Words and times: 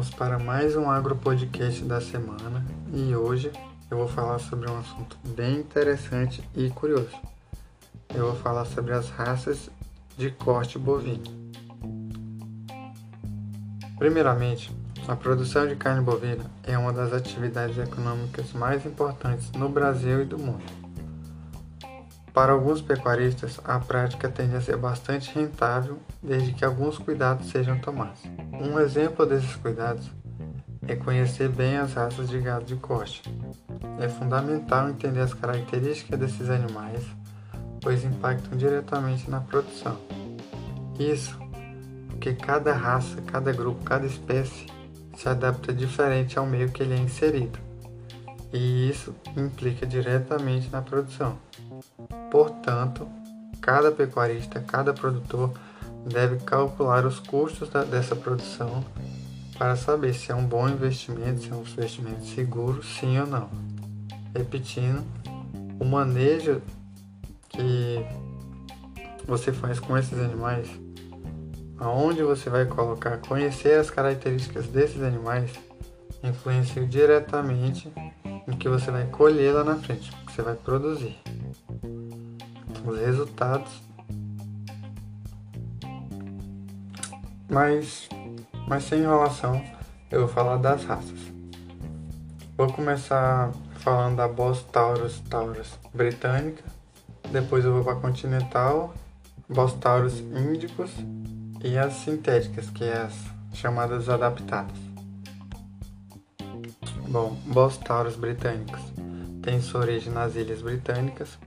Vamos 0.00 0.14
para 0.14 0.38
mais 0.38 0.76
um 0.76 0.90
Agro 0.90 1.14
Podcast 1.14 1.84
da 1.84 2.00
semana 2.00 2.64
e 2.90 3.14
hoje 3.14 3.52
eu 3.90 3.98
vou 3.98 4.08
falar 4.08 4.38
sobre 4.38 4.70
um 4.70 4.78
assunto 4.78 5.18
bem 5.36 5.58
interessante 5.58 6.42
e 6.56 6.70
curioso. 6.70 7.10
Eu 8.14 8.28
vou 8.28 8.36
falar 8.36 8.64
sobre 8.64 8.94
as 8.94 9.10
raças 9.10 9.68
de 10.16 10.30
corte 10.30 10.78
bovino. 10.78 11.24
Primeiramente, 13.98 14.74
a 15.06 15.14
produção 15.14 15.68
de 15.68 15.76
carne 15.76 16.02
bovina 16.02 16.50
é 16.62 16.78
uma 16.78 16.94
das 16.94 17.12
atividades 17.12 17.76
econômicas 17.76 18.54
mais 18.54 18.86
importantes 18.86 19.52
no 19.52 19.68
Brasil 19.68 20.22
e 20.22 20.24
do 20.24 20.38
mundo. 20.38 20.79
Para 22.32 22.52
alguns 22.52 22.80
pecuaristas, 22.80 23.60
a 23.64 23.78
prática 23.80 24.28
tende 24.28 24.56
a 24.56 24.60
ser 24.60 24.76
bastante 24.76 25.34
rentável 25.34 25.98
desde 26.22 26.52
que 26.52 26.64
alguns 26.64 26.96
cuidados 26.96 27.50
sejam 27.50 27.78
tomados. 27.78 28.22
Um 28.52 28.78
exemplo 28.78 29.26
desses 29.26 29.56
cuidados 29.56 30.08
é 30.86 30.94
conhecer 30.94 31.48
bem 31.48 31.76
as 31.76 31.94
raças 31.94 32.28
de 32.28 32.38
gado 32.40 32.64
de 32.64 32.76
corte. 32.76 33.22
É 33.98 34.08
fundamental 34.08 34.88
entender 34.88 35.20
as 35.20 35.34
características 35.34 36.18
desses 36.18 36.48
animais, 36.48 37.04
pois 37.80 38.04
impactam 38.04 38.56
diretamente 38.56 39.28
na 39.28 39.40
produção. 39.40 39.98
Isso 40.98 41.38
porque 42.20 42.34
cada 42.34 42.74
raça, 42.74 43.22
cada 43.22 43.50
grupo, 43.50 43.82
cada 43.82 44.04
espécie 44.04 44.66
se 45.16 45.26
adapta 45.26 45.72
diferente 45.72 46.38
ao 46.38 46.44
meio 46.44 46.70
que 46.70 46.82
ele 46.82 46.92
é 46.92 46.98
inserido, 46.98 47.58
e 48.52 48.90
isso 48.90 49.14
implica 49.34 49.86
diretamente 49.86 50.68
na 50.70 50.82
produção. 50.82 51.38
Portanto, 52.30 53.08
cada 53.60 53.90
pecuarista, 53.90 54.60
cada 54.60 54.92
produtor 54.92 55.52
deve 56.06 56.36
calcular 56.38 57.04
os 57.04 57.18
custos 57.18 57.68
da, 57.68 57.84
dessa 57.84 58.16
produção 58.16 58.84
para 59.58 59.76
saber 59.76 60.14
se 60.14 60.32
é 60.32 60.34
um 60.34 60.44
bom 60.44 60.68
investimento, 60.68 61.42
se 61.42 61.50
é 61.50 61.54
um 61.54 61.60
investimento 61.60 62.24
seguro, 62.24 62.82
sim 62.82 63.18
ou 63.18 63.26
não. 63.26 63.50
Repetindo, 64.34 65.04
o 65.78 65.84
manejo 65.84 66.62
que 67.48 68.04
você 69.26 69.52
faz 69.52 69.78
com 69.78 69.98
esses 69.98 70.18
animais, 70.18 70.68
aonde 71.78 72.22
você 72.22 72.48
vai 72.48 72.64
colocar, 72.64 73.18
conhecer 73.18 73.78
as 73.78 73.90
características 73.90 74.66
desses 74.66 75.02
animais, 75.02 75.52
influencia 76.22 76.84
diretamente 76.86 77.92
no 78.46 78.56
que 78.56 78.68
você 78.68 78.90
vai 78.90 79.06
colher 79.06 79.54
lá 79.54 79.64
na 79.64 79.76
frente, 79.76 80.10
que 80.26 80.32
você 80.32 80.42
vai 80.42 80.54
produzir 80.54 81.18
os 82.90 83.00
resultados. 83.00 83.82
Mas, 87.48 88.08
mas 88.68 88.84
sem 88.84 89.00
enrolação, 89.00 89.60
eu 90.10 90.20
vou 90.20 90.28
falar 90.28 90.56
das 90.56 90.84
raças. 90.84 91.18
Vou 92.56 92.72
começar 92.72 93.50
falando 93.76 94.16
da 94.16 94.28
Bos 94.28 94.62
Taurus 94.64 95.20
Taurus 95.28 95.78
britânica, 95.94 96.62
depois 97.32 97.64
eu 97.64 97.72
vou 97.72 97.82
para 97.82 97.96
Continental, 97.96 98.94
Bos 99.48 99.72
Taurus 99.74 100.20
índicos 100.20 100.92
e 101.64 101.78
as 101.78 101.94
sintéticas, 101.94 102.70
que 102.70 102.84
é 102.84 102.98
as 102.98 103.14
chamadas 103.54 104.08
adaptadas. 104.08 104.76
Bom, 107.08 107.36
Bos 107.46 107.76
Taurus 107.78 108.14
britânicos 108.14 108.80
tem 109.42 109.60
sua 109.60 109.80
origem 109.80 110.12
nas 110.12 110.36
Ilhas 110.36 110.60
Britânicas, 110.60 111.38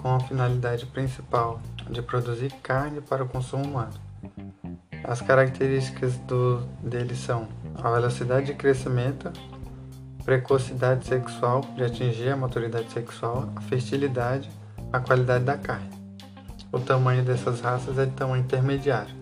com 0.00 0.14
a 0.14 0.20
finalidade 0.20 0.86
principal 0.86 1.60
de 1.90 2.00
produzir 2.00 2.50
carne 2.62 3.02
para 3.02 3.22
o 3.22 3.28
consumo 3.28 3.64
humano. 3.64 3.92
As 5.04 5.20
características 5.20 6.16
do, 6.18 6.60
deles 6.82 7.18
são 7.18 7.46
a 7.74 7.90
velocidade 7.90 8.46
de 8.46 8.54
crescimento, 8.54 9.30
precocidade 10.24 11.06
sexual 11.06 11.60
de 11.76 11.84
atingir 11.84 12.30
a 12.30 12.36
maturidade 12.36 12.90
sexual, 12.90 13.50
a 13.54 13.60
fertilidade, 13.60 14.50
a 14.90 15.00
qualidade 15.00 15.44
da 15.44 15.58
carne. 15.58 15.90
O 16.72 16.80
tamanho 16.80 17.22
dessas 17.22 17.60
raças 17.60 17.98
é 17.98 18.06
de 18.06 18.12
tamanho 18.12 18.42
intermediário. 18.42 19.14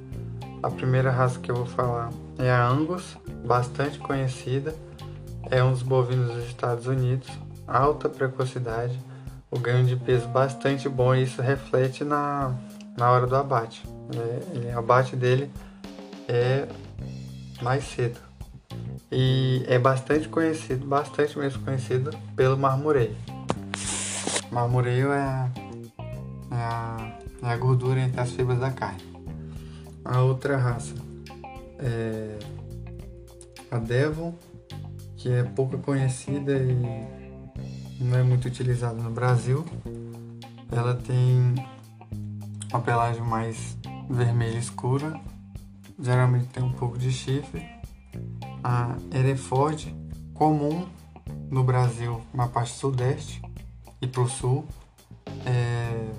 A 0.62 0.70
primeira 0.70 1.10
raça 1.10 1.40
que 1.40 1.50
eu 1.50 1.56
vou 1.56 1.66
falar 1.66 2.10
é 2.38 2.52
a 2.52 2.68
Angus, 2.68 3.16
bastante 3.44 3.98
conhecida, 3.98 4.72
é 5.50 5.62
um 5.62 5.72
dos 5.72 5.82
bovinos 5.82 6.34
dos 6.34 6.44
Estados 6.44 6.86
Unidos, 6.86 7.28
alta 7.66 8.08
precocidade, 8.08 8.96
o 9.50 9.58
ganho 9.58 9.84
de 9.84 9.96
peso 9.96 10.28
bastante 10.28 10.88
bom 10.88 11.14
e 11.14 11.22
isso 11.22 11.40
reflete 11.40 12.04
na, 12.04 12.54
na 12.96 13.10
hora 13.10 13.26
do 13.26 13.36
abate. 13.36 13.82
É, 14.66 14.74
o 14.74 14.78
abate 14.78 15.16
dele 15.16 15.50
é 16.28 16.68
mais 17.62 17.84
cedo. 17.84 18.20
E 19.10 19.64
é 19.66 19.78
bastante 19.78 20.28
conhecido, 20.28 20.86
bastante 20.86 21.38
mesmo 21.38 21.64
conhecido 21.64 22.10
pelo 22.36 22.58
marmoreio. 22.58 23.16
Marmoreio 24.50 25.12
é, 25.12 25.50
é, 26.50 26.54
a, 26.54 27.18
é 27.42 27.46
a 27.46 27.56
gordura 27.56 28.00
entre 28.00 28.20
as 28.20 28.30
fibras 28.30 28.58
da 28.58 28.70
carne. 28.70 29.02
A 30.04 30.20
outra 30.20 30.56
raça 30.56 30.94
é 31.78 32.38
a 33.70 33.78
Devon, 33.78 34.34
que 35.16 35.30
é 35.30 35.42
pouco 35.42 35.78
conhecida 35.78 36.52
e 36.56 37.17
não 38.00 38.18
é 38.18 38.22
muito 38.22 38.48
utilizada 38.48 39.00
no 39.02 39.10
Brasil. 39.10 39.64
Ela 40.70 40.94
tem 40.94 41.54
uma 42.70 42.80
pelagem 42.80 43.22
mais 43.22 43.76
vermelha 44.08 44.58
escura, 44.58 45.18
geralmente 45.98 46.46
tem 46.46 46.62
um 46.62 46.72
pouco 46.72 46.98
de 46.98 47.10
chifre. 47.10 47.66
A 48.62 48.96
Hereford, 49.12 49.94
comum 50.34 50.86
no 51.50 51.64
Brasil, 51.64 52.20
na 52.34 52.48
parte 52.48 52.72
sudeste 52.72 53.42
e 54.00 54.06
para 54.06 54.22
o 54.22 54.28
sul, 54.28 54.66
é... 55.44 56.10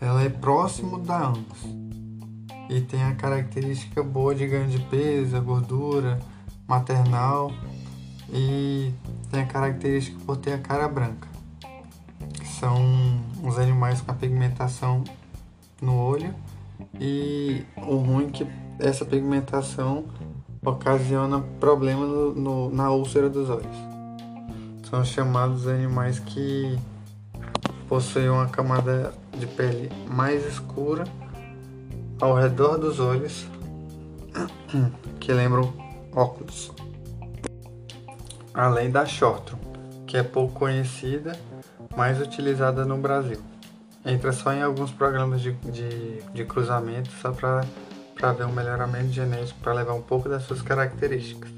ela 0.00 0.22
é 0.22 0.28
próximo 0.28 0.98
da 0.98 1.28
Angus 1.28 1.82
e 2.68 2.80
tem 2.80 3.02
a 3.02 3.14
característica 3.14 4.02
boa 4.02 4.34
de 4.34 4.46
ganho 4.46 4.68
de 4.68 4.78
peso, 4.78 5.40
gordura 5.42 6.20
maternal 6.66 7.52
e 8.32 8.92
tem 9.32 9.40
a 9.40 9.46
característica 9.46 10.18
por 10.26 10.36
ter 10.36 10.52
a 10.52 10.58
cara 10.58 10.86
branca. 10.86 11.26
São 12.60 12.78
os 13.42 13.58
animais 13.58 14.02
com 14.02 14.12
a 14.12 14.14
pigmentação 14.14 15.02
no 15.80 15.96
olho 15.96 16.34
e 17.00 17.64
o 17.78 17.96
ruim 17.96 18.26
é 18.26 18.30
que 18.30 18.46
essa 18.78 19.06
pigmentação 19.06 20.04
ocasiona 20.64 21.40
problema 21.58 22.04
no, 22.04 22.34
no, 22.34 22.70
na 22.70 22.90
úlcera 22.90 23.30
dos 23.30 23.48
olhos. 23.48 23.76
São 24.88 25.02
chamados 25.02 25.66
animais 25.66 26.18
que 26.18 26.78
possuem 27.88 28.28
uma 28.28 28.46
camada 28.46 29.14
de 29.38 29.46
pele 29.46 29.90
mais 30.06 30.46
escura 30.46 31.04
ao 32.20 32.34
redor 32.34 32.76
dos 32.76 33.00
olhos 33.00 33.46
que 35.18 35.32
lembram 35.32 35.72
óculos 36.14 36.70
além 38.54 38.90
da 38.90 39.06
Shortron, 39.06 39.58
que 40.06 40.16
é 40.16 40.22
pouco 40.22 40.54
conhecida, 40.54 41.32
mas 41.96 42.20
utilizada 42.20 42.84
no 42.84 42.96
Brasil. 42.98 43.40
Entra 44.04 44.32
só 44.32 44.52
em 44.52 44.62
alguns 44.62 44.90
programas 44.90 45.40
de, 45.40 45.52
de, 45.52 46.22
de 46.32 46.44
cruzamento 46.44 47.10
só 47.20 47.32
para 47.32 48.32
ver 48.32 48.44
um 48.44 48.52
melhoramento 48.52 49.12
genético, 49.12 49.60
para 49.60 49.72
levar 49.72 49.94
um 49.94 50.02
pouco 50.02 50.28
das 50.28 50.42
suas 50.42 50.60
características. 50.60 51.50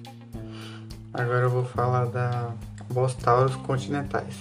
Agora 1.12 1.42
eu 1.42 1.50
vou 1.50 1.64
falar 1.64 2.06
da 2.06 2.52
Bostauros 2.90 3.56
continentais. 3.56 4.36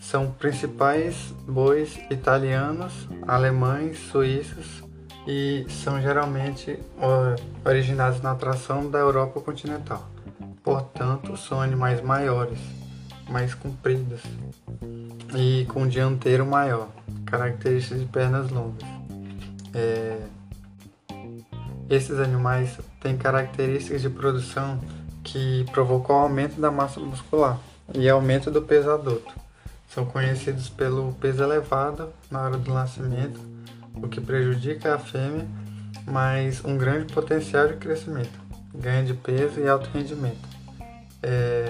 São 0.00 0.30
principais 0.30 1.34
bois 1.46 1.98
italianos, 2.10 3.08
alemães, 3.28 3.98
suíços 4.10 4.82
e 5.26 5.66
são 5.68 6.00
geralmente 6.00 6.78
originados 7.64 8.20
na 8.22 8.32
atração 8.32 8.90
da 8.90 8.98
Europa 8.98 9.40
continental 9.40 10.10
portanto, 10.62 11.36
são 11.36 11.60
animais 11.60 12.02
maiores, 12.02 12.58
mais 13.28 13.54
compridos 13.54 14.20
e 15.34 15.64
com 15.66 15.86
dianteiro 15.86 16.44
maior, 16.44 16.88
características 17.24 18.00
de 18.00 18.06
pernas 18.06 18.50
longas. 18.50 18.88
É... 19.72 20.18
Esses 21.88 22.18
animais 22.18 22.78
têm 23.00 23.16
características 23.16 24.02
de 24.02 24.10
produção 24.10 24.80
que 25.24 25.64
provocam 25.72 26.16
aumento 26.16 26.60
da 26.60 26.70
massa 26.70 27.00
muscular 27.00 27.58
e 27.94 28.08
aumento 28.08 28.50
do 28.50 28.62
peso 28.62 28.90
adulto. 28.90 29.34
São 29.88 30.06
conhecidos 30.06 30.68
pelo 30.68 31.12
peso 31.14 31.42
elevado 31.42 32.12
na 32.30 32.42
hora 32.42 32.56
do 32.56 32.72
nascimento, 32.72 33.40
o 33.94 34.06
que 34.06 34.20
prejudica 34.20 34.94
a 34.94 34.98
fêmea, 34.98 35.48
mas 36.06 36.64
um 36.64 36.78
grande 36.78 37.12
potencial 37.12 37.66
de 37.66 37.74
crescimento, 37.74 38.38
ganho 38.72 39.04
de 39.04 39.14
peso 39.14 39.58
e 39.58 39.68
alto 39.68 39.90
rendimento 39.92 40.49
é, 41.22 41.64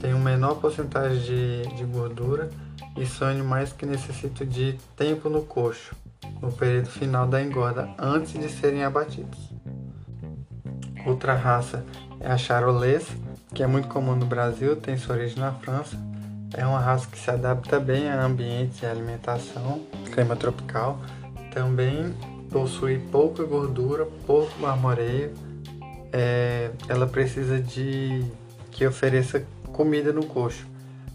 tem 0.00 0.14
uma 0.14 0.30
menor 0.30 0.56
porcentagem 0.56 1.20
de, 1.22 1.76
de 1.76 1.84
gordura 1.84 2.50
e 2.96 3.06
são 3.06 3.28
animais 3.28 3.72
que 3.72 3.86
necessitam 3.86 4.46
de 4.46 4.78
tempo 4.96 5.28
no 5.28 5.42
coxo, 5.42 5.94
no 6.40 6.50
período 6.50 6.88
final 6.88 7.26
da 7.26 7.42
engorda, 7.42 7.88
antes 7.98 8.32
de 8.32 8.48
serem 8.48 8.84
abatidos. 8.84 9.38
Outra 11.06 11.34
raça 11.34 11.84
é 12.18 12.30
a 12.30 12.36
Charolais, 12.36 13.06
que 13.54 13.62
é 13.62 13.66
muito 13.66 13.88
comum 13.88 14.14
no 14.14 14.26
Brasil, 14.26 14.76
tem 14.76 14.96
sua 14.96 15.16
origem 15.16 15.38
na 15.38 15.52
França. 15.52 15.96
É 16.54 16.66
uma 16.66 16.80
raça 16.80 17.06
que 17.06 17.18
se 17.18 17.30
adapta 17.30 17.78
bem 17.78 18.08
a 18.08 18.24
ambientes 18.24 18.82
e 18.82 18.86
alimentação, 18.86 19.80
clima 20.12 20.34
tropical. 20.34 20.98
Também 21.52 22.14
possui 22.50 22.98
pouca 22.98 23.44
gordura, 23.44 24.06
pouco 24.26 24.52
marmoreio. 24.60 25.32
É, 26.12 26.70
ela 26.88 27.06
precisa 27.06 27.60
de 27.60 28.24
que 28.70 28.86
ofereça 28.86 29.44
comida 29.72 30.12
no 30.12 30.24
coxo 30.26 30.66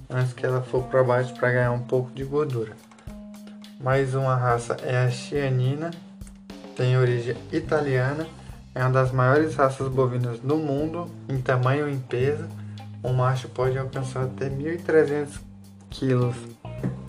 antes 0.09 0.33
que 0.33 0.45
ela 0.45 0.61
for 0.61 0.83
para 0.83 1.03
baixo 1.03 1.33
para 1.33 1.51
ganhar 1.51 1.71
um 1.71 1.81
pouco 1.81 2.11
de 2.11 2.23
gordura. 2.23 2.73
Mais 3.79 4.15
uma 4.15 4.35
raça 4.35 4.77
é 4.83 4.97
a 4.97 5.09
Chianina, 5.09 5.91
tem 6.75 6.97
origem 6.97 7.35
italiana, 7.51 8.27
é 8.73 8.81
uma 8.81 8.91
das 8.91 9.11
maiores 9.11 9.55
raças 9.55 9.87
bovinas 9.87 10.39
do 10.39 10.57
mundo 10.57 11.09
em 11.29 11.41
tamanho 11.41 11.89
e 11.89 11.97
peso. 11.97 12.45
O 13.03 13.13
macho 13.13 13.47
pode 13.49 13.77
alcançar 13.77 14.23
até 14.23 14.49
1.300 14.49 15.39
quilos 15.89 16.35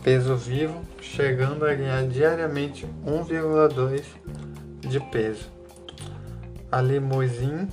peso 0.06 0.36
vivo, 0.36 0.82
chegando 1.00 1.66
a 1.66 1.74
ganhar 1.74 2.06
diariamente 2.06 2.86
1,2 3.04 4.04
de 4.88 5.00
peso. 5.00 5.50
A 6.70 6.80
Limousin 6.80 7.68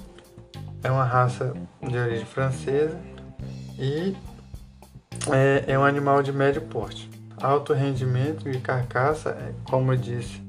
é 0.84 0.92
uma 0.92 1.06
raça 1.06 1.54
de 1.82 1.98
origem 1.98 2.26
francesa 2.26 3.00
e 3.80 4.16
é, 5.32 5.64
é 5.68 5.80
um 5.80 5.86
animal 5.86 6.22
de 6.22 6.32
médio 6.32 6.62
porte. 6.62 7.10
Alto 7.42 7.74
rendimento 7.74 8.50
e 8.50 8.60
carcaça, 8.60 9.30
é, 9.32 9.54
como 9.64 9.94
eu 9.94 9.98
disse, 9.98 10.42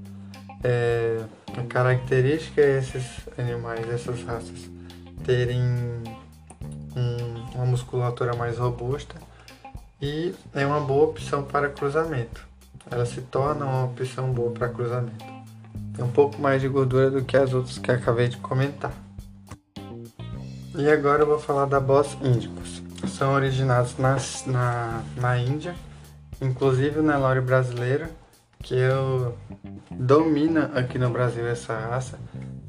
é, 0.63 1.25
a 1.57 1.63
característica 1.63 2.61
é 2.61 2.79
esses 2.79 3.05
animais, 3.39 3.89
essas 3.89 4.23
raças, 4.25 4.71
terem 5.25 5.63
um, 6.97 7.35
uma 7.55 7.67
musculatura 7.67 8.35
mais 8.35 8.59
robusta 8.59 9.15
e 10.01 10.35
é 10.53 10.67
uma 10.67 10.81
boa 10.81 11.05
opção 11.05 11.45
para 11.45 11.69
cruzamento. 11.69 12.47
Ela 12.91 13.07
se 13.07 13.23
torna 13.23 13.65
uma 13.65 13.85
opção 13.85 14.33
boa 14.33 14.51
para 14.51 14.69
cruzamento. 14.69 15.25
Tem 15.95 16.05
um 16.05 16.11
pouco 16.11 16.41
mais 16.41 16.61
de 16.61 16.69
gordura 16.69 17.11
do 17.11 17.25
que 17.25 17.37
as 17.37 17.55
outras 17.55 17.79
que 17.79 17.91
acabei 17.91 18.29
de 18.29 18.37
comentar. 18.37 18.93
E 20.77 20.91
agora 20.91 21.23
eu 21.23 21.27
vou 21.29 21.39
falar 21.39 21.67
da 21.67 21.79
Boss 21.79 22.19
Índicos. 22.21 22.83
São 23.07 23.33
originados 23.33 23.97
na, 23.97 24.17
na, 24.47 25.03
na 25.17 25.39
Índia, 25.39 25.73
inclusive 26.43 26.99
o 26.99 27.03
Nelore 27.03 27.41
brasileiro, 27.41 28.09
que 28.59 28.75
eu 28.75 29.39
domina 29.93 30.73
aqui 30.75 30.99
no 30.99 31.09
Brasil 31.11 31.47
essa 31.47 31.79
raça. 31.79 32.19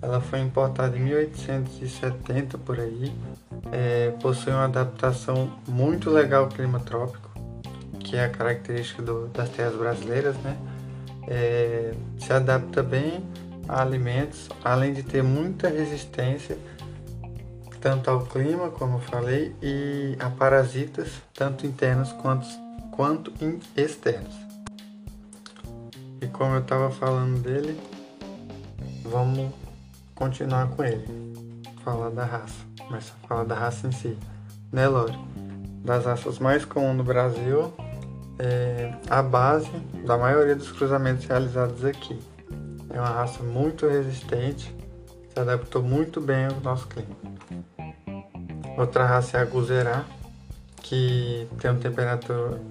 Ela 0.04 0.22
foi 0.22 0.40
importada 0.42 0.96
em 0.96 1.02
1870 1.02 2.60
por 2.60 2.80
aí. 2.80 3.12
É, 3.72 4.12
possui 4.22 4.54
uma 4.54 4.66
adaptação 4.66 5.52
muito 5.68 6.12
legal 6.12 6.44
ao 6.44 6.50
clima 6.50 6.80
trópico, 6.80 7.32
que 8.02 8.16
é 8.16 8.26
a 8.26 8.30
característica 8.30 9.02
do, 9.02 9.30
das 9.30 9.50
terras 9.50 9.76
brasileiras, 9.76 10.38
né? 10.44 10.56
É, 11.28 11.92
se 12.20 12.32
adapta 12.32 12.84
bem 12.84 13.26
a 13.68 13.82
alimentos, 13.82 14.48
além 14.64 14.94
de 14.94 15.02
ter 15.02 15.24
muita 15.24 15.70
resistência 15.70 16.56
tanto 17.86 18.10
ao 18.10 18.22
clima, 18.22 18.72
como 18.72 18.96
eu 18.98 19.00
falei, 19.00 19.56
e 19.62 20.18
a 20.20 20.28
parasitas, 20.32 21.22
tanto 21.36 21.68
internos 21.68 22.12
quanto, 22.14 22.48
quanto 22.90 23.32
externos. 23.78 24.34
E 26.20 26.26
como 26.26 26.56
eu 26.56 26.62
estava 26.62 26.90
falando 26.90 27.40
dele, 27.44 27.80
vamos 29.04 29.52
continuar 30.16 30.68
com 30.70 30.84
ele. 30.84 31.06
Falar 31.84 32.10
da 32.10 32.26
raça, 32.26 32.56
mas 32.90 33.14
falar 33.28 33.44
da 33.44 33.54
raça 33.54 33.86
em 33.86 33.92
si. 33.92 34.18
Nelore, 34.72 35.16
das 35.84 36.06
raças 36.06 36.40
mais 36.40 36.66
comuns 36.66 36.98
no 36.98 37.04
Brasil, 37.04 37.72
é 38.40 38.96
a 39.08 39.22
base 39.22 39.70
da 40.04 40.18
maioria 40.18 40.56
dos 40.56 40.72
cruzamentos 40.72 41.24
realizados 41.28 41.86
aqui. 41.86 42.20
É 42.90 43.00
uma 43.00 43.12
raça 43.12 43.44
muito 43.44 43.88
resistente, 43.88 44.76
se 45.32 45.40
adaptou 45.40 45.84
muito 45.84 46.20
bem 46.20 46.48
ao 46.48 46.60
nosso 46.62 46.88
clima. 46.88 47.16
Outra 48.78 49.06
raça 49.06 49.38
é 49.38 49.42
a 49.42 49.46
Guzerá, 49.46 50.06
que 50.78 51.48
tem 51.60 51.72
um 51.72 51.80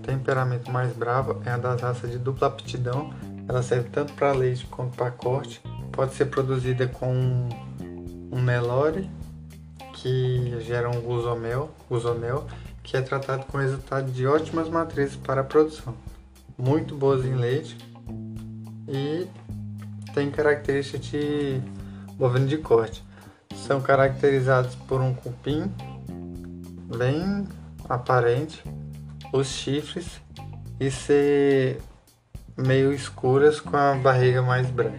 temperamento 0.02 0.70
mais 0.70 0.94
bravo, 0.94 1.42
é 1.44 1.50
a 1.50 1.56
das 1.56 1.80
raças 1.80 2.10
de 2.10 2.18
dupla 2.18 2.48
aptidão 2.48 3.12
ela 3.48 3.62
serve 3.62 3.88
tanto 3.90 4.12
para 4.14 4.32
leite 4.32 4.66
quanto 4.66 4.96
para 4.96 5.10
corte. 5.10 5.60
Pode 5.92 6.14
ser 6.14 6.26
produzida 6.26 6.86
com 6.86 7.48
um 8.32 8.42
Nelore, 8.42 9.10
que 9.94 10.58
gera 10.60 10.88
um 10.88 11.00
gusomel, 11.00 11.70
gusonel, 11.88 12.46
que 12.82 12.96
é 12.96 13.02
tratado 13.02 13.44
com 13.46 13.58
resultado 13.58 14.10
de 14.10 14.26
ótimas 14.26 14.68
matrizes 14.68 15.16
para 15.16 15.42
a 15.42 15.44
produção. 15.44 15.94
Muito 16.56 16.94
boas 16.94 17.24
em 17.24 17.34
leite 17.34 17.76
e 18.88 19.28
tem 20.14 20.30
características 20.30 21.06
de 21.06 21.60
bovino 22.16 22.46
de 22.46 22.58
corte. 22.58 23.04
São 23.66 23.80
caracterizados 23.80 24.74
por 24.74 25.00
um 25.00 25.14
cupim 25.14 25.70
bem 26.94 27.46
aparente, 27.88 28.62
os 29.32 29.48
chifres 29.48 30.20
e 30.78 30.90
ser 30.90 31.80
meio 32.56 32.92
escuras 32.92 33.60
com 33.60 33.76
a 33.76 33.94
barriga 33.94 34.42
mais 34.42 34.68
branca. 34.70 34.98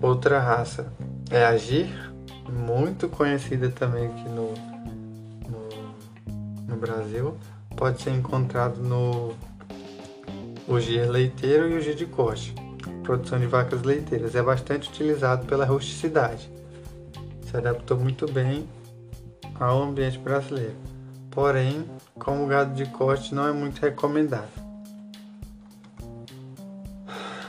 Outra 0.00 0.38
raça 0.40 0.92
é 1.30 1.44
a 1.44 1.56
Gir, 1.56 2.12
muito 2.48 3.08
conhecida 3.08 3.68
também 3.70 4.06
aqui 4.06 4.28
no, 4.28 4.52
no, 5.50 6.68
no 6.68 6.76
Brasil. 6.76 7.36
Pode 7.76 8.00
ser 8.00 8.10
encontrado 8.10 8.78
no 8.78 9.34
o 10.68 10.80
Gir 10.80 11.08
leiteiro 11.08 11.68
e 11.70 11.76
o 11.76 11.80
Gir 11.80 11.94
de 11.94 12.06
corte. 12.06 12.54
Produção 13.02 13.38
de 13.38 13.46
vacas 13.46 13.82
leiteiras 13.82 14.34
é 14.34 14.42
bastante 14.42 14.88
utilizado 14.88 15.46
pela 15.46 15.64
rusticidade. 15.64 16.50
Se 17.48 17.56
adaptou 17.56 17.96
muito 17.96 18.30
bem 18.30 18.68
ao 19.58 19.82
ambiente 19.82 20.18
brasileiro. 20.18 20.76
Porém, 21.30 21.84
como 22.18 22.46
gado 22.46 22.74
de 22.74 22.86
corte 22.86 23.34
não 23.34 23.46
é 23.46 23.52
muito 23.52 23.80
recomendado. 23.80 24.48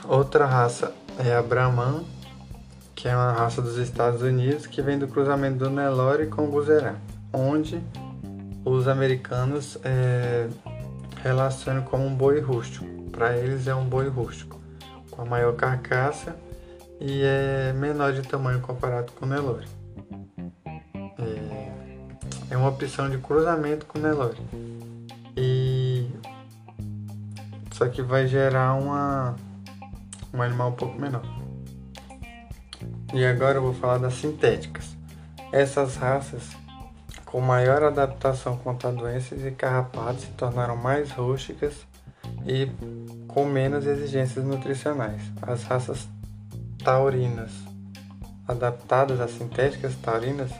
Outra 0.06 0.46
raça 0.46 0.92
é 1.18 1.34
a 1.34 1.42
Brahman, 1.42 2.04
que 2.94 3.08
é 3.08 3.14
uma 3.14 3.32
raça 3.32 3.60
dos 3.60 3.76
Estados 3.76 4.22
Unidos 4.22 4.66
que 4.66 4.80
vem 4.80 4.98
do 4.98 5.06
cruzamento 5.06 5.58
do 5.58 5.70
Nelore 5.70 6.26
com 6.26 6.44
o 6.44 6.50
Guzerá, 6.50 6.96
onde 7.32 7.80
os 8.64 8.88
americanos 8.88 9.78
é, 9.84 10.48
relacionam 11.22 11.82
como 11.82 12.06
um 12.06 12.14
boi 12.14 12.40
rústico. 12.40 12.86
Para 13.10 13.36
eles 13.36 13.66
é 13.66 13.74
um 13.74 13.84
boi 13.84 14.08
rústico, 14.08 14.60
com 15.10 15.22
a 15.22 15.24
maior 15.24 15.54
carcaça 15.54 16.36
e 17.00 17.22
é 17.22 17.72
menor 17.72 18.12
de 18.12 18.22
tamanho 18.22 18.60
comparado 18.60 19.12
com 19.12 19.26
o 19.26 19.28
Nelore. 19.28 19.77
É, 22.50 22.56
uma 22.56 22.68
opção 22.68 23.10
de 23.10 23.18
cruzamento 23.18 23.86
com 23.86 23.98
Nelore. 23.98 24.38
E 25.36 26.10
só 27.72 27.88
que 27.88 28.02
vai 28.02 28.26
gerar 28.26 28.74
uma 28.74 29.36
um 30.32 30.42
animal 30.42 30.70
um 30.70 30.74
pouco 30.74 31.00
menor. 31.00 31.22
E 33.14 33.24
agora 33.24 33.58
eu 33.58 33.62
vou 33.62 33.72
falar 33.72 33.98
das 33.98 34.14
sintéticas. 34.14 34.96
Essas 35.52 35.96
raças, 35.96 36.42
com 37.24 37.40
maior 37.40 37.82
adaptação 37.82 38.56
contra 38.58 38.92
doenças 38.92 39.44
e 39.44 39.50
carrapatos, 39.50 40.24
se 40.24 40.30
tornaram 40.32 40.76
mais 40.76 41.10
rústicas 41.10 41.86
e 42.46 42.70
com 43.26 43.44
menos 43.46 43.86
exigências 43.86 44.44
nutricionais. 44.44 45.22
As 45.40 45.62
raças 45.64 46.06
taurinas, 46.84 47.50
adaptadas 48.46 49.20
às 49.20 49.30
sintéticas 49.30 49.94
taurinas, 49.96 50.50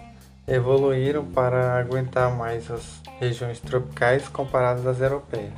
evoluíram 0.49 1.25
para 1.25 1.79
aguentar 1.79 2.35
mais 2.35 2.71
as 2.71 3.03
regiões 3.21 3.61
tropicais 3.61 4.29
comparadas 4.29 4.87
às 4.87 5.01
europeias, 5.01 5.53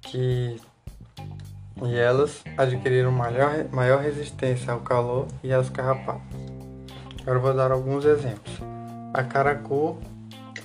que 0.00 0.60
e 1.84 1.96
elas 1.96 2.44
adquiriram 2.56 3.10
maior, 3.10 3.64
maior 3.72 4.00
resistência 4.00 4.72
ao 4.72 4.80
calor 4.80 5.26
e 5.42 5.52
aos 5.52 5.68
carrapatos. 5.68 6.22
Agora 7.22 7.38
vou 7.38 7.54
dar 7.54 7.72
alguns 7.72 8.04
exemplos. 8.04 8.60
A 9.12 9.22
caracu 9.22 9.98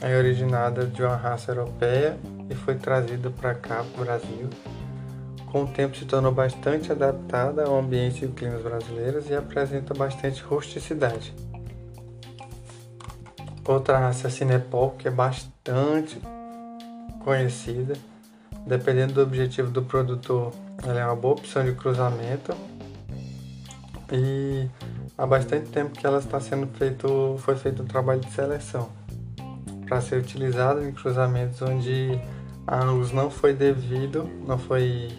é 0.01 0.15
originada 0.15 0.85
de 0.85 1.01
uma 1.01 1.15
raça 1.15 1.51
europeia 1.51 2.17
e 2.49 2.55
foi 2.55 2.75
trazida 2.75 3.29
para 3.29 3.55
cá, 3.55 3.83
para 3.83 4.01
o 4.01 4.05
Brasil. 4.05 4.49
Com 5.51 5.63
o 5.63 5.67
tempo 5.67 5.95
se 5.95 6.05
tornou 6.05 6.31
bastante 6.31 6.91
adaptada 6.91 7.65
ao 7.65 7.79
ambiente 7.79 8.25
e 8.25 8.27
climas 8.27 8.61
brasileiros 8.61 9.29
e 9.29 9.35
apresenta 9.35 9.93
bastante 9.93 10.41
rusticidade. 10.43 11.33
Outra 13.67 13.99
raça 13.99 14.27
é 14.27 14.29
a 14.29 14.31
Cinepol, 14.31 14.91
que 14.91 15.09
é 15.09 15.11
bastante 15.11 16.21
conhecida. 17.19 17.95
Dependendo 18.65 19.13
do 19.13 19.21
objetivo 19.21 19.69
do 19.69 19.83
produtor, 19.83 20.53
ela 20.83 20.99
é 20.99 21.05
uma 21.05 21.15
boa 21.15 21.33
opção 21.33 21.65
de 21.65 21.73
cruzamento 21.73 22.55
e 24.11 24.69
há 25.17 25.25
bastante 25.25 25.69
tempo 25.69 25.91
que 25.91 26.07
ela 26.07 26.19
está 26.19 26.39
sendo 26.39 26.67
feito, 26.77 27.35
foi 27.39 27.57
feito 27.57 27.83
um 27.83 27.85
trabalho 27.85 28.21
de 28.21 28.31
seleção. 28.31 28.89
para 29.85 30.01
ser 30.01 30.19
utilizado 30.19 30.85
em 30.85 30.91
cruzamentos 30.91 31.61
onde 31.61 32.19
a 32.65 32.83
luz 32.83 33.11
não 33.11 33.29
foi 33.29 33.53
devido, 33.53 34.29
não 34.45 34.57
foi, 34.57 35.09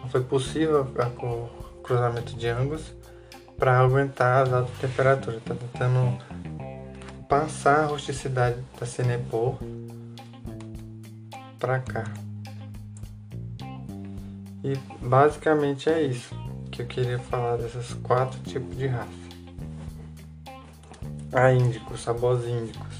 não 0.00 0.08
foi 0.08 0.22
possível 0.22 0.86
o 0.86 1.82
cruzamento 1.82 2.34
de 2.34 2.48
ângulos 2.48 2.94
para 3.58 3.78
aguentar 3.78 4.44
as 4.44 4.52
altas 4.52 4.78
temperaturas. 4.78 5.36
Está 5.36 5.54
tentando 5.54 6.18
passar 7.32 7.84
a 7.84 7.86
rusticidade 7.86 8.62
da 8.78 8.84
Cenepol 8.84 9.58
para 11.58 11.78
cá. 11.78 12.04
E 14.62 14.76
basicamente 15.00 15.88
é 15.88 16.02
isso 16.02 16.34
que 16.70 16.82
eu 16.82 16.86
queria 16.86 17.18
falar 17.18 17.56
desses 17.56 17.94
quatro 18.02 18.38
tipos 18.40 18.76
de 18.76 18.86
raça. 18.86 19.08
A 21.32 21.50
índico, 21.50 21.96
sabores 21.96 22.46
índicos, 22.46 22.96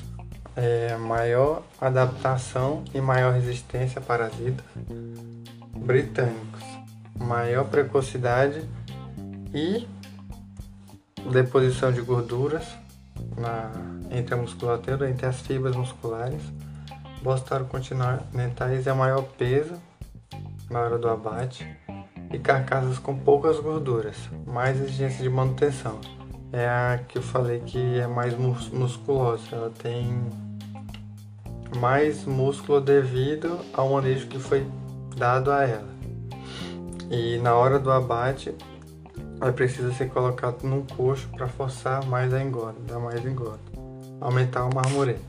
é 0.57 0.97
maior 0.97 1.63
adaptação 1.79 2.83
e 2.95 3.03
maior 3.03 3.35
resistência 3.35 3.99
a 3.99 4.03
parasitas. 4.03 4.65
Britânicos, 5.77 6.65
maior 7.19 7.67
precocidade 7.67 8.67
e 9.53 9.87
deposição 11.31 11.93
de 11.93 12.01
gorduras 12.01 12.67
na, 13.37 13.71
entre 14.13 14.35
a 14.35 14.37
musculatura, 14.37 15.09
entre 15.09 15.27
as 15.27 15.41
fibras 15.41 15.75
musculares. 15.75 16.43
Bostário 17.23 17.67
continentais 17.67 18.87
é 18.87 18.93
maior 18.93 19.23
peso 19.39 19.75
na 20.71 20.81
hora 20.81 20.99
do 20.99 21.09
abate 21.09 21.67
e 22.33 22.39
carcaças 22.39 22.99
com 22.99 23.17
poucas 23.17 23.59
gorduras, 23.61 24.17
mais 24.47 24.81
exigência 24.81 25.23
de 25.23 25.29
manutenção. 25.29 26.01
É 26.53 26.67
a 26.67 27.01
que 27.09 27.19
eu 27.19 27.23
falei 27.23 27.61
que 27.61 27.99
é 27.99 28.07
mais 28.07 28.35
musculosa, 28.37 29.45
ela 29.53 29.71
tem 29.71 30.29
mais 31.79 32.25
músculo 32.25 32.81
devido 32.81 33.59
ao 33.73 33.91
manejo 33.91 34.27
que 34.27 34.39
foi 34.39 34.67
dado 35.17 35.51
a 35.51 35.65
ela. 35.65 35.93
E 37.11 37.39
na 37.39 37.55
hora 37.55 37.79
do 37.79 37.91
abate, 37.91 38.55
ela 39.41 39.53
precisa 39.53 39.93
ser 39.93 40.09
colocada 40.09 40.59
num 40.63 40.83
coxo 40.83 41.29
para 41.29 41.49
forçar 41.49 42.05
mais 42.07 42.33
a 42.33 42.43
engorda, 42.43 42.79
dar 42.87 42.99
mais 42.99 43.25
engorda, 43.25 43.61
aumentar 44.23 44.65
o 44.65 44.75
marmoreio. 44.75 45.21